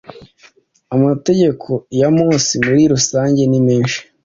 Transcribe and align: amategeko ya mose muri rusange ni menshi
amategeko 0.95 1.69
ya 1.99 2.07
mose 2.17 2.53
muri 2.65 2.83
rusange 2.93 3.41
ni 3.51 3.59
menshi 3.67 3.99